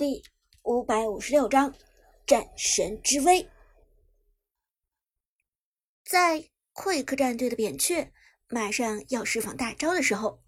[0.00, 0.24] 第
[0.62, 1.74] 五百五十六章
[2.26, 3.46] 战神之威。
[6.02, 8.10] 在 Quick 战队的扁鹊
[8.48, 10.42] 马上要释放大招的时候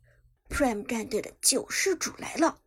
[0.48, 2.62] ，Prime 战队的救世主来了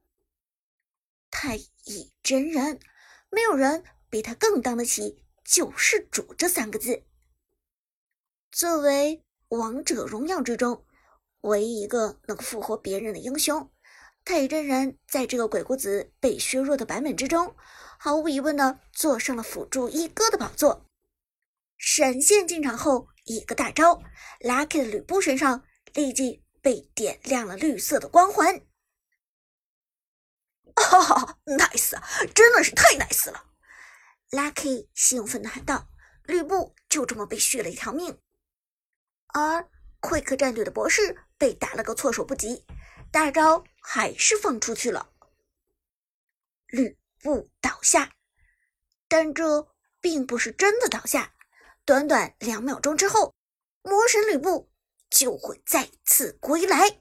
[1.31, 2.79] ——太乙真人。
[3.31, 7.03] 没有人比他更当得起“救世主”这三个字。
[8.51, 10.85] 作为王者荣耀之中
[11.41, 13.71] 唯一一个能复活别人的英雄。
[14.25, 17.55] 太乙真人在这个鬼谷子被削弱的版本之中，
[17.99, 20.89] 毫无疑问的坐上了辅助一哥的宝座。
[21.77, 24.01] 闪现进场后，一个大招
[24.39, 28.61] ，Lucky 的吕布身上立即被点亮了绿色的光环。
[30.75, 31.91] 哈哈，nice，
[32.33, 33.43] 真的是太 nice 了
[34.31, 35.87] ！Lucky 兴奋的喊道
[36.25, 38.19] ：“吕布就这么被续了一条命。”
[39.35, 39.69] 而
[40.01, 42.65] Quick 战队的博士被打了个措手不及。
[43.15, 45.13] 大招还是放出去了，
[46.67, 48.11] 吕布倒下，
[49.07, 51.33] 但这并不是真的倒下。
[51.85, 53.33] 短短两秒钟之后，
[53.83, 54.69] 魔神吕布
[55.09, 56.99] 就会再次归来。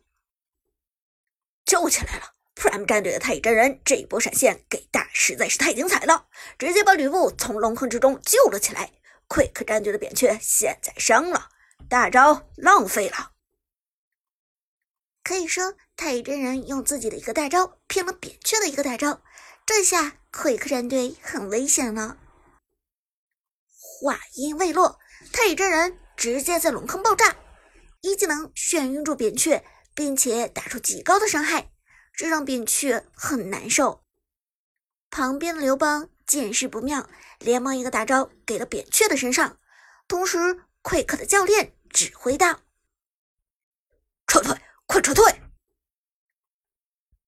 [1.65, 8.93] 救起来了！Prime 战队的太乙真人这一波闪现给大实在是太精彩了，直接把吕布从龙坑之中救了起来。
[9.27, 11.51] Quick 战队的扁鹊现在伤了，
[11.89, 13.33] 大招浪费了。
[15.25, 19.23] 可以说，太乙真人用自己的一个大招骗了扁鹊的一个大招，
[19.65, 22.19] 这下 Quick 战队很危险了。
[23.67, 24.99] 话音未落，
[25.33, 27.37] 太乙真人直接在龙坑爆炸，
[28.01, 31.71] 一技能眩晕住扁鹊，并且打出极高的伤害，
[32.13, 34.05] 这让扁鹊很难受。
[35.11, 39.59] 旁边的刘邦见势不妙，连忙一个大招给了扁鹊的身上，
[40.09, 42.61] 同时 Quick 的教练指挥道
[44.27, 45.25] ：“撤退。”快撤退！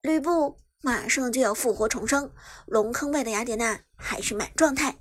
[0.07, 2.33] 吕布马上就要复活重生，
[2.67, 5.01] 龙坑外的雅典娜还是满状态，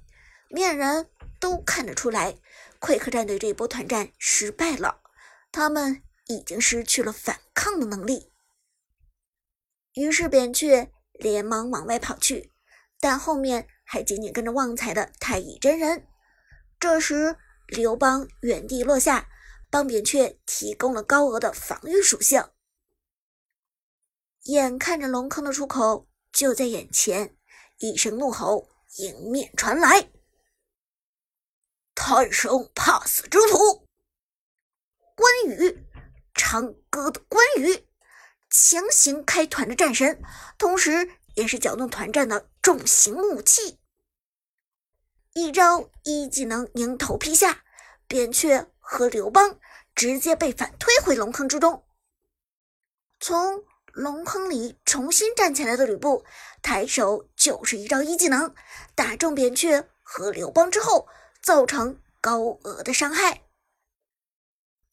[0.49, 1.07] 面人
[1.39, 2.39] 都看得出来，
[2.79, 5.01] 溃克战队这一波团战失败了，
[5.51, 8.31] 他们已经失去了反抗的能力。
[9.93, 12.51] 于是扁鹊连忙往外跑去，
[12.99, 16.07] 但后面还紧紧跟着旺财的太乙真人。
[16.79, 17.35] 这时
[17.67, 19.27] 刘邦原地落下。
[19.71, 22.41] 帮扁鹊提供了高额的防御属性，
[24.45, 27.37] 眼看着龙坑的出口就在眼前，
[27.77, 30.09] 一声怒吼迎面传来
[31.93, 33.87] ：“贪生怕死之徒！”
[35.15, 35.87] 关羽，
[36.33, 37.87] 长歌的关羽，
[38.49, 40.21] 强行开团的战神，
[40.57, 43.79] 同时也是搅动团战的重型武器。
[45.33, 47.63] 一招一技能迎头劈下，
[48.07, 49.59] 扁鹊和刘邦。
[49.95, 51.85] 直接被反推回龙坑之中。
[53.21, 53.63] 从
[53.95, 56.25] 龙坑里重新站起来的吕布，
[56.61, 58.53] 抬手就是一招一技能，
[58.93, 61.07] 打中扁鹊和刘邦之后，
[61.41, 63.43] 造成高额的伤害。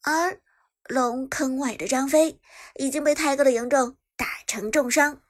[0.03, 0.41] 而
[0.87, 2.39] 龙坑外的张飞
[2.75, 5.21] 已经被泰哥的嬴政打成重伤，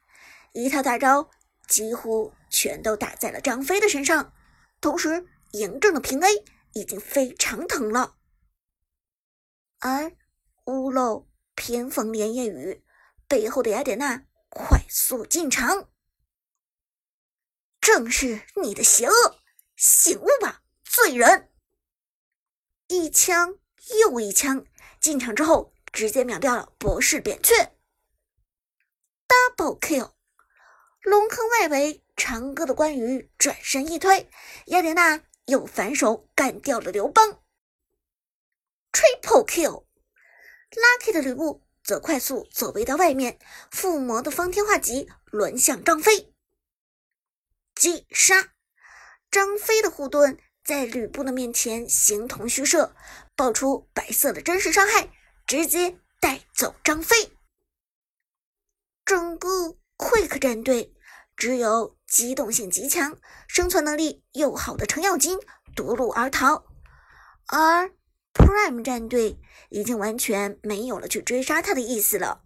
[0.51, 1.31] 一套大招
[1.67, 4.33] 几乎全都打在了张飞的身上，
[4.79, 8.17] 同时嬴政的平 A 已经非常疼了。
[9.79, 10.11] 而
[10.65, 12.82] 屋漏偏逢连夜雨，
[13.33, 15.89] 背后的雅典娜快速进场，
[17.81, 19.39] 正是你的邪恶，
[19.75, 21.51] 醒悟吧，罪人！
[22.89, 23.57] 一枪
[24.01, 24.63] 又一枪，
[25.01, 27.75] 进场之后直接秒掉了博士扁鹊
[29.27, 30.13] ，double kill！
[31.01, 34.29] 龙坑外围长歌的关羽转身一推，
[34.67, 37.43] 雅典娜又反手干掉了刘邦。
[38.91, 43.37] Triple kill，Lucky 的吕布则快速走位到外面，
[43.69, 46.33] 附魔的方天画戟抡向张飞，
[47.75, 48.53] 击杀
[49.29, 52.95] 张飞的护盾在吕布的面前形同虚设，
[53.35, 55.11] 爆出白色的真实伤害，
[55.45, 57.37] 直接带走张飞。
[59.03, 60.93] 整个 Quick 战队
[61.35, 65.37] 只有机动性极强、生存能力又好的程咬金
[65.75, 66.63] 夺路而逃，
[67.47, 67.91] 而。
[68.33, 69.39] Prime 战队
[69.69, 72.43] 已经完全没有了去追杀他的意思了，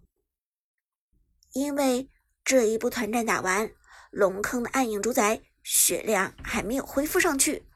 [1.52, 2.10] 因为
[2.44, 3.72] 这一波团战打完，
[4.10, 7.66] 龙坑的暗影主宰血量还没有恢复上去，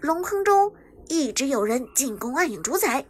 [0.00, 0.74] 龙坑中
[1.08, 3.06] 一直有人进攻暗影主宰，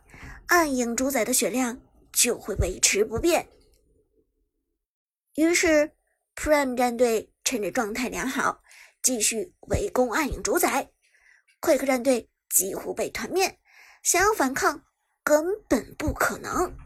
[0.47, 1.81] 暗影主宰的血量
[2.11, 3.49] 就会维持不变。
[5.35, 5.93] 于是
[6.35, 8.63] Prime 战队趁着状态良好，
[9.03, 10.91] 继续围攻暗影主宰
[11.61, 13.59] ，Quick 战队几乎被团灭。
[14.03, 14.85] 想要反抗
[15.23, 16.77] 根本不可能。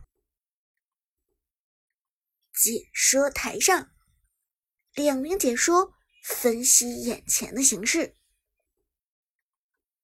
[2.52, 3.90] 解说台上，
[4.94, 5.94] 两名解说
[6.24, 8.16] 分析眼前的形势。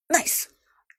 [0.09, 0.47] Nice，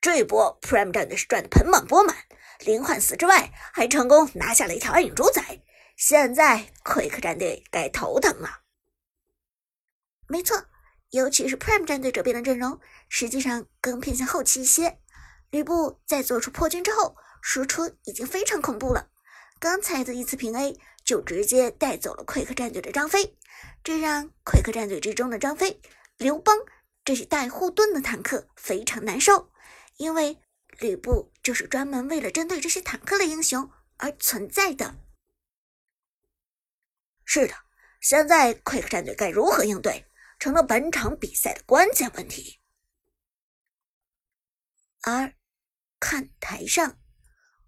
[0.00, 2.16] 这一波 Prime 战队是赚的盆满钵满，
[2.60, 5.62] 零换死之外，还成功拿下了一条暗影主宰。
[5.96, 8.62] 现在 Quick 战队该头疼了。
[10.28, 10.66] 没错，
[11.10, 15.00] 尤其是 Prime 战队这边的阵容，实际上更偏向后期一些。
[15.50, 19.10] 吕布在做出破军之后，输出已经非常恐怖了。
[19.58, 23.36] 刚才的一次平 A 就直接带走了 Quick 战队的张飞，
[23.82, 25.80] 这让 Quick 战队之中的张飞、
[26.16, 26.56] 刘邦。
[27.02, 29.50] 这些带护盾的坦克非常难受，
[29.96, 30.38] 因为
[30.78, 34.94] 吕布就是专门为了针对这些坦克的英雄而存在的。
[37.24, 37.54] 是的，
[38.00, 40.06] 现在 Quick 战队该如何应对，
[40.38, 42.60] 成了本场比赛的关键问题。
[45.02, 45.32] 而
[46.00, 46.98] 看台上，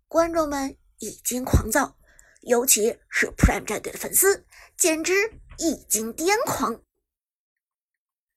[0.09, 1.99] 观众们已经狂躁，
[2.41, 4.47] 尤其是 Prime 战队的粉丝，
[4.77, 5.13] 简直
[5.59, 6.83] 已经癫狂。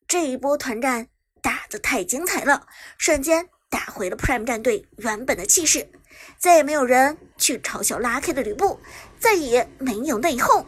[0.08, 1.10] 这一波团战
[1.42, 5.90] 打得太精彩了，瞬间打回了 Prime 战队原本的气势，
[6.38, 8.80] 再也没有人去嘲笑拉 K 的吕布，
[9.20, 10.66] 再也没有内讧，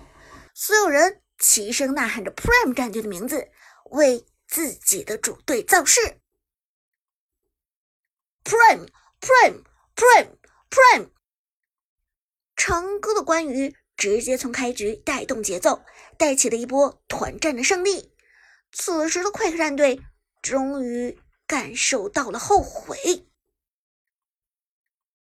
[0.56, 3.50] 所有人齐声呐喊着 Prime 战队的名字，
[3.92, 6.20] 为自己的主队造势。
[8.44, 8.88] Prime
[9.20, 11.12] Prime，Prime，Prime！
[12.56, 15.84] 长歌的关羽直接从开局带动节奏，
[16.18, 18.14] 带起了一波团战的胜利。
[18.72, 20.02] 此时的 Quick 战队
[20.42, 23.28] 终于感受到了后悔，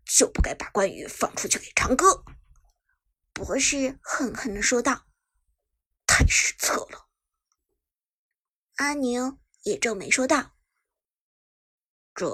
[0.04, 2.24] 就不该把关羽放出去给长歌。
[3.32, 5.06] 博士狠狠地说道
[6.06, 7.06] ：“太失策了。”
[8.76, 10.56] 阿宁也皱眉说道
[12.14, 12.26] ：“这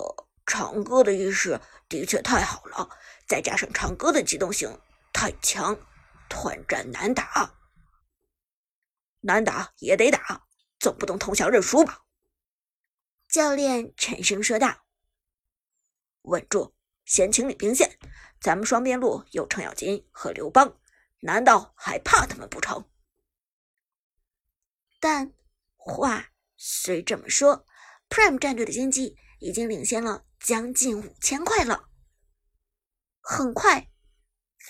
[0.46, 2.88] 长歌的意识的确太好了，
[3.26, 4.80] 再加上长歌的机动性
[5.12, 5.78] 太强，
[6.28, 7.54] 团战难打，
[9.20, 10.46] 难打也得打。”
[10.82, 12.02] 总不能投降认输吧？
[13.28, 14.84] 教练沉声说道
[16.22, 16.74] ：“稳住，
[17.04, 18.00] 先清理兵线。
[18.40, 20.76] 咱们双边路有程咬金和刘邦，
[21.20, 22.90] 难道还怕他们不成？”
[24.98, 25.32] 但
[25.76, 27.64] 话虽这么说
[28.08, 31.88] ，Prime 战队的经济已经领先了将近五千块了。
[33.20, 33.88] 很快，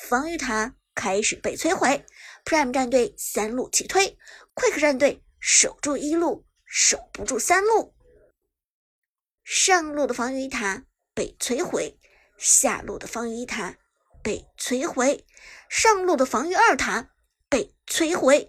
[0.08, 2.04] 防御塔开始被摧毁
[2.44, 4.18] ，Prime 战队三路齐推
[4.54, 5.24] ，Quick 战队。
[5.44, 7.96] 守住一路，守不住三路。
[9.42, 11.98] 上路的防御塔被摧毁，
[12.38, 13.76] 下路的防御塔
[14.22, 15.26] 被摧毁，
[15.68, 17.10] 上路的防御二塔
[17.48, 18.48] 被摧毁。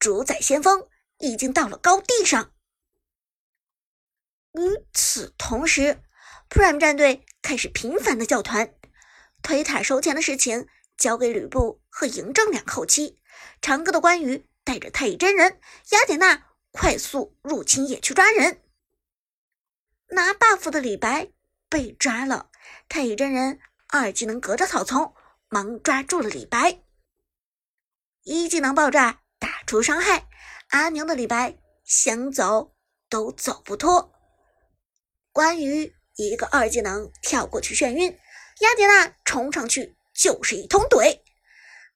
[0.00, 0.88] 主宰先锋
[1.18, 2.52] 已经到了高地上。
[4.54, 6.02] 与此同时
[6.52, 8.72] ，Prime 战队开始频繁的叫团，
[9.42, 13.18] 推塔收钱的事情交给吕布和嬴政两后期。
[13.60, 14.46] 长歌的关羽。
[14.64, 15.58] 带着太乙真人
[15.90, 18.62] 雅典娜快速入侵野区抓人，
[20.10, 21.32] 拿 buff 的李白
[21.68, 22.48] 被抓了。
[22.88, 23.58] 太乙真人
[23.88, 25.16] 二技能隔着草丛，
[25.48, 26.80] 忙抓住了李白。
[28.22, 30.28] 一技能爆炸打出伤害，
[30.68, 32.76] 阿牛的李白想走
[33.08, 34.14] 都走不脱。
[35.32, 38.18] 关羽一个二技能跳过去眩晕，
[38.60, 41.20] 雅典娜冲上去就是一通怼。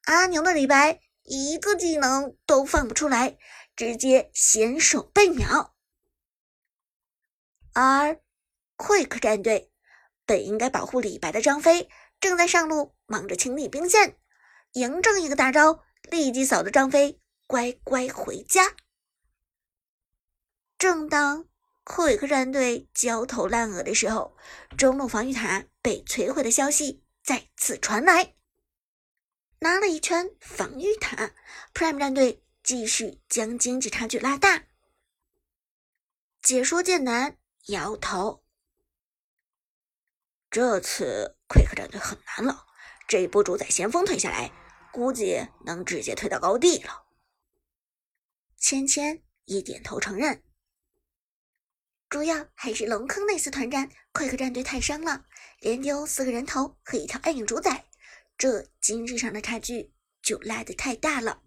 [0.05, 0.99] 阿牛的李白。
[1.29, 3.37] 一个技能都放不出来，
[3.75, 5.75] 直接先手被秒。
[7.73, 8.21] 而
[8.77, 9.69] Quick 战队
[10.25, 11.89] 本应该保护李白的张飞
[12.21, 14.17] 正在上路忙着清理兵线，
[14.71, 18.77] 嬴政一个大招立即扫的张飞乖乖回家。
[20.77, 21.49] 正当
[21.87, 24.35] Quick 战队焦头烂额的时候，
[24.77, 28.35] 中路防御塔被摧毁的消息再次传来。
[29.59, 31.31] 拿了一圈防御塔
[31.73, 34.65] ，Prime 战队继续将经济差距拉大。
[36.41, 38.43] 解说剑南摇头，
[40.51, 42.65] 这次 Quick 战队很难了。
[43.07, 44.51] 这一波主宰先锋推下来，
[44.91, 47.05] 估计能直接推到高地了。
[48.57, 50.43] 芊芊也点头承认，
[52.09, 55.25] 主要还是龙坑那次团战，Quick 战队太伤了，
[55.59, 57.85] 连丢四个人头和一条暗影主宰。
[58.37, 61.41] 这经济上的差距就拉得太大了，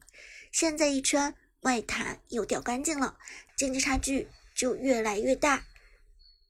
[0.52, 3.18] 现在一圈外塔又掉干净了，
[3.56, 5.64] 经济差距就越来越大。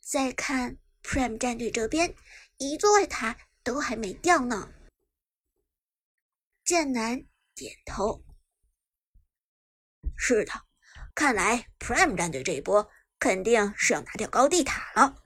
[0.01, 2.15] 再看 Prime 战队这边，
[2.59, 4.73] 一座外塔都还没掉呢。
[6.65, 7.25] 剑南
[7.55, 8.25] 点头，
[10.17, 10.53] 是的，
[11.15, 15.23] 看来 Prime 战队这一波肯定是要拿掉高地塔了。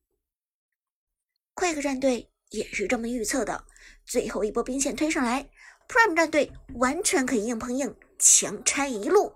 [1.55, 3.65] Quick 战队也是这么预测的。
[4.05, 5.49] 最后一波兵线推上来
[5.89, 9.35] ，Prime 战队完全可以硬碰硬，强拆一路。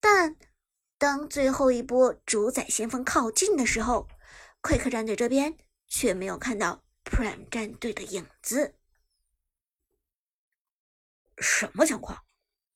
[0.00, 0.36] 但
[0.98, 4.08] 当最后一波主宰先锋靠近的时候，
[4.60, 8.74] 快克战队这边却没有看到 Prime 战队的影子。
[11.38, 12.24] 什么情况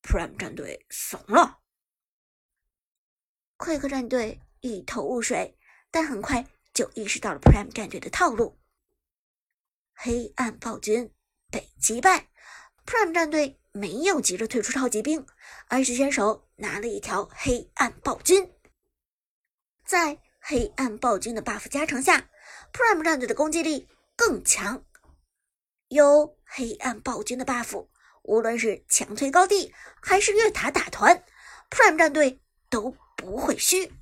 [0.02, 1.58] ？Prime 战队怂了？
[3.58, 5.58] 快克战队一头雾水，
[5.90, 8.56] 但很快就意识到了 Prime 战队的套路。
[9.92, 11.12] 黑暗暴君
[11.50, 12.28] 被击败
[12.86, 15.26] ，Prime 战队没有急着退出超级兵，
[15.66, 18.54] 而是先手拿了一条黑暗暴君。
[19.84, 22.30] 在黑暗暴君的 buff 加成下
[22.72, 24.84] ，Prime 战队的攻击力更强。
[25.88, 27.88] 有黑暗暴君的 buff。
[28.22, 31.24] 无论是强推高地还是越塔打团
[31.70, 33.92] ，Prime 战队都不会虚。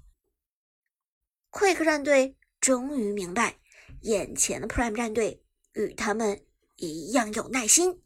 [1.50, 3.58] Quick 战队终于明白，
[4.02, 5.42] 眼前的 Prime 战队
[5.72, 6.46] 与他们
[6.76, 8.04] 一样有耐心。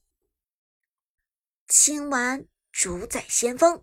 [1.66, 3.82] 清完主宰先锋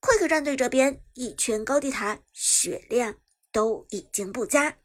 [0.00, 3.20] ，Quick 战队这边一圈高地塔血量
[3.50, 4.78] 都已经不佳。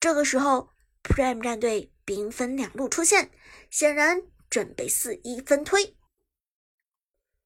[0.00, 0.70] 这个时候
[1.04, 3.30] ，Prime 战队兵分两路出现，
[3.70, 5.96] 显然准备四一分推。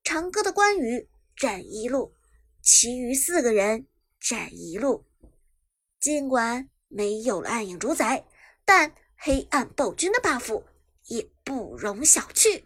[0.03, 2.15] 长歌的关羽占一路，
[2.71, 3.87] 其余四个人
[4.21, 5.07] 占一路。
[5.99, 8.27] 尽管没有了暗影主宰，
[8.67, 10.65] 但黑暗暴君的 buff
[11.07, 12.65] 也不容小觑。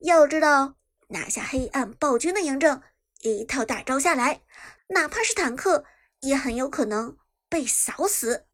[0.00, 0.74] 要知道，
[1.10, 2.82] 拿下黑暗暴君的嬴政，
[3.20, 4.42] 一套大招下来，
[4.88, 5.84] 哪怕是坦克
[6.22, 7.16] 也很有可能
[7.48, 8.48] 被扫死。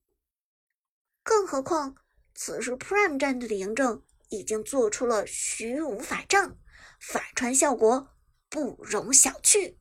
[1.23, 1.97] 更何况，
[2.35, 6.59] 此时 Prime 战队的嬴政已经做出了虚无法杖。
[7.00, 8.11] 法穿效果
[8.50, 9.76] 不容小觑。